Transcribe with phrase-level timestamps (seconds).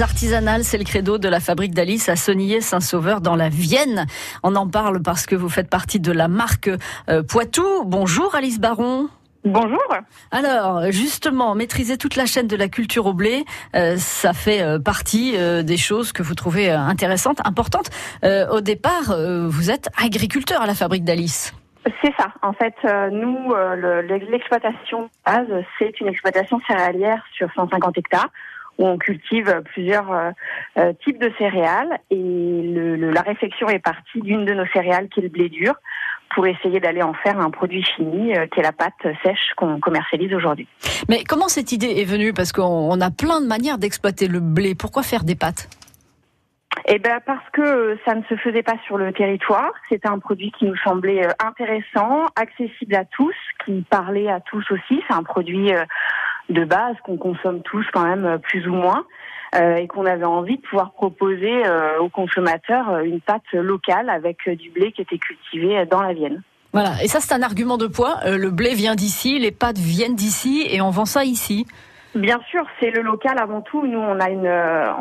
[0.00, 4.06] artisanales, c'est le credo de la fabrique d'Alice à Sonnier-Saint-Sauveur dans la Vienne.
[4.42, 6.70] On en parle parce que vous faites partie de la marque
[7.08, 7.84] euh, Poitou.
[7.84, 9.08] Bonjour Alice Baron.
[9.44, 9.82] Bonjour.
[10.30, 13.44] Alors, justement, maîtriser toute la chaîne de la culture au blé,
[13.74, 17.90] euh, ça fait euh, partie des choses que vous trouvez intéressantes, importantes.
[18.22, 19.14] au départ,
[19.48, 21.52] vous êtes agriculteur à la fabrique d'Alice.
[22.02, 22.28] C'est ça.
[22.42, 22.74] En fait,
[23.10, 23.54] nous,
[24.30, 25.48] l'exploitation base,
[25.78, 28.28] c'est une exploitation céréalière sur 150 hectares
[28.78, 30.30] où on cultive plusieurs euh,
[30.78, 31.98] euh, types de céréales.
[32.10, 35.74] Et le, la réflexion est partie d'une de nos céréales qui est le blé dur
[36.34, 39.80] pour essayer d'aller en faire un produit fini euh, qui est la pâte sèche qu'on
[39.80, 40.66] commercialise aujourd'hui.
[41.08, 42.32] Mais comment cette idée est venue?
[42.32, 44.74] Parce qu'on a plein de manières d'exploiter le blé.
[44.74, 45.68] Pourquoi faire des pâtes?
[46.86, 49.72] Eh ben parce que ça ne se faisait pas sur le territoire.
[49.88, 53.34] C'était un produit qui nous semblait intéressant, accessible à tous,
[53.64, 55.02] qui parlait à tous aussi.
[55.08, 55.72] C'est un produit
[56.50, 59.04] de base qu'on consomme tous quand même euh, plus ou moins.
[59.56, 64.48] Euh, et qu'on avait envie de pouvoir proposer euh, aux consommateurs une pâte locale avec
[64.48, 66.40] du blé qui était cultivé dans la Vienne.
[66.72, 68.20] Voilà, et ça c'est un argument de poids.
[68.26, 71.66] le blé vient d'ici, les pâtes viennent d'ici et on vend ça ici.
[72.14, 73.84] Bien sûr, c'est le local avant tout.
[73.84, 74.46] Nous, on a une,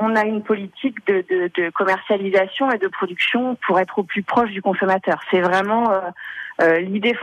[0.01, 4.23] on a une politique de, de, de, commercialisation et de production pour être au plus
[4.23, 5.19] proche du consommateur.
[5.29, 5.91] C'est vraiment
[6.61, 7.13] euh, l'idée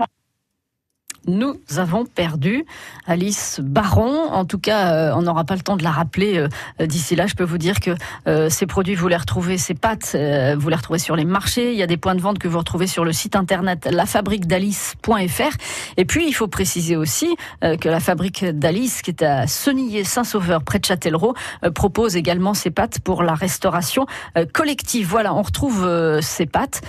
[1.27, 2.65] nous avons perdu
[3.07, 4.31] Alice Baron.
[4.31, 7.27] En tout cas, euh, on n'aura pas le temps de la rappeler euh, d'ici là.
[7.27, 7.91] Je peux vous dire que
[8.27, 10.17] euh, ces produits, vous les retrouvez, ces pâtes,
[10.57, 11.73] vous les retrouvez sur les marchés.
[11.73, 15.57] Il y a des points de vente que vous retrouvez sur le site internet lafabriquedalice.fr.
[15.97, 20.79] Et puis, il faut préciser aussi que la fabrique d'Alice, qui est à Senillé-Saint-Sauveur, près
[20.79, 21.35] de Châtellerault,
[21.75, 24.07] propose également ces pâtes pour la restauration
[24.53, 25.09] collective.
[25.09, 25.89] Voilà, on retrouve
[26.21, 26.83] ces pâtes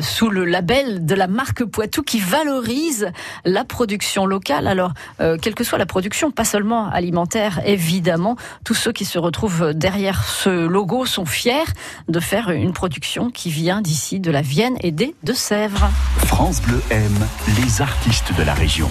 [0.00, 3.10] sous le label de la marque Poitou qui valorise
[3.44, 4.66] la production locale.
[4.66, 9.18] Alors, euh, quelle que soit la production, pas seulement alimentaire, évidemment, tous ceux qui se
[9.18, 11.64] retrouvent derrière ce logo sont fiers
[12.08, 15.88] de faire une production qui vient d'ici, de la Vienne et des Deux-Sèvres.
[16.26, 17.26] France Bleu aime
[17.60, 18.88] les artistes de la région.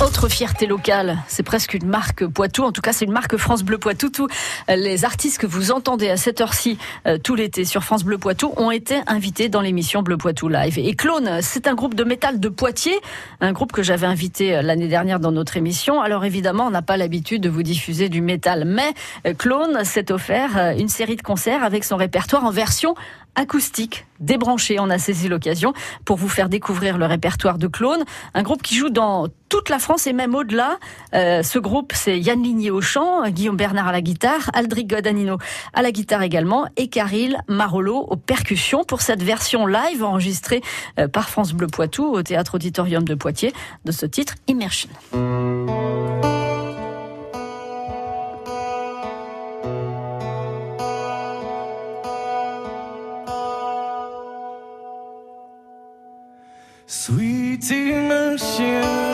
[0.00, 3.62] Autre fierté locale, c'est presque une marque Poitou, en tout cas c'est une marque France
[3.64, 4.10] Bleu Poitou.
[4.10, 4.28] Tous
[4.68, 8.52] les artistes que vous entendez à cette heure-ci euh, tout l'été sur France Bleu Poitou
[8.56, 10.78] ont été invités dans l'émission Bleu Poitou Live.
[10.78, 12.98] Et Clone, c'est un groupe de métal de Poitiers,
[13.40, 16.00] un groupe que j'avais invité euh, l'année dernière dans notre émission.
[16.00, 18.94] Alors évidemment, on n'a pas l'habitude de vous diffuser du métal, mais
[19.26, 22.94] euh, Clone s'est offert une série de concerts avec son répertoire en version
[23.34, 24.78] acoustique débranché.
[24.80, 25.72] On a saisi l'occasion
[26.04, 29.78] pour vous faire découvrir le répertoire de Clone, un groupe qui joue dans toute la
[29.78, 30.78] France et même au-delà.
[31.14, 35.38] Euh, ce groupe, c'est Yann Ligné au chant, Guillaume Bernard à la guitare, Aldric Godanino
[35.72, 40.62] à la guitare également, et Caril Marolo aux percussions pour cette version live enregistrée
[40.98, 43.52] euh, par France Bleu Poitou au Théâtre Auditorium de Poitiers
[43.84, 44.90] de ce titre Immersion.
[56.90, 59.07] Sweet immersion.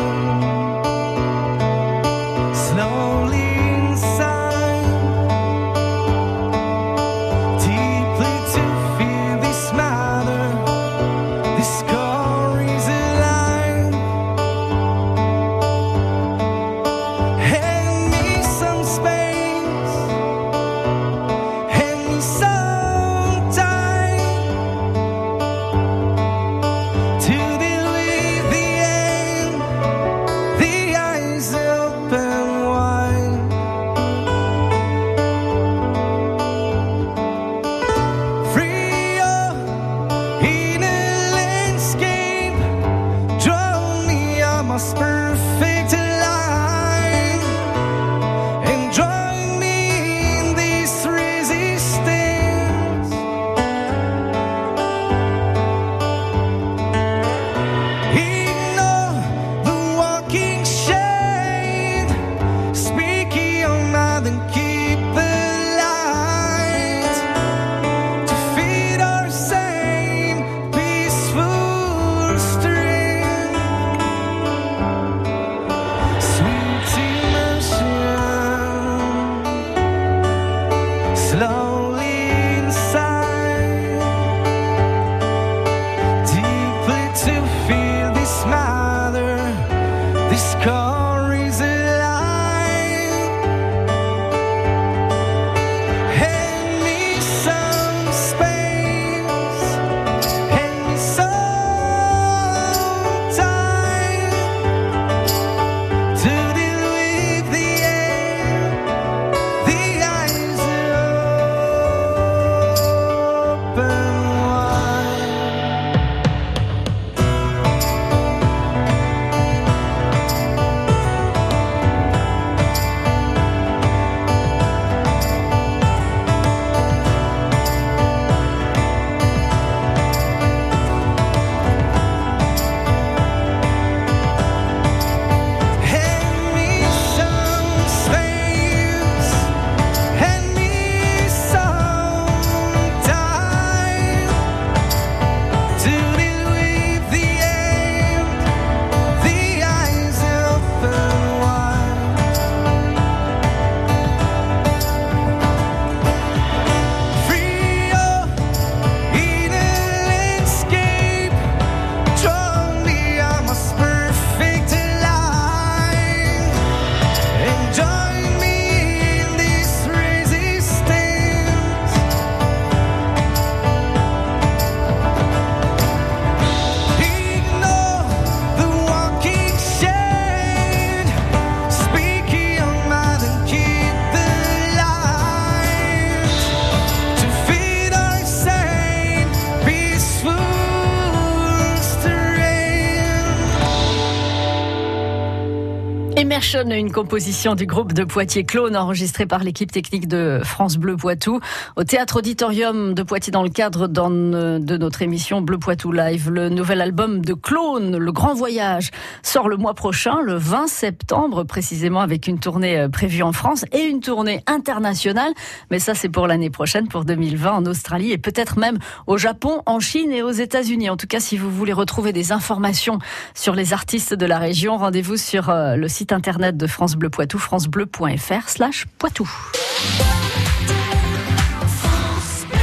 [196.16, 200.96] Immersion, une composition du groupe de Poitiers Clone enregistrée par l'équipe technique de France Bleu
[200.96, 201.40] Poitou
[201.74, 206.30] au théâtre auditorium de Poitiers dans le cadre de notre émission Bleu Poitou Live.
[206.30, 208.92] Le nouvel album de Clone, Le Grand Voyage,
[209.24, 213.64] sort le mois prochain, le 20 septembre précisément avec une tournée euh, prévue en France
[213.72, 215.32] et une tournée internationale.
[215.72, 218.78] Mais ça c'est pour l'année prochaine, pour 2020 en Australie et peut-être même
[219.08, 220.90] au Japon, en Chine et aux États-Unis.
[220.90, 223.00] En tout cas, si vous voulez retrouver des informations
[223.34, 227.08] sur les artistes de la région, rendez-vous sur euh, le site internet de France Bleu
[227.08, 229.26] Poitou, francebleu.fr slash Poitou.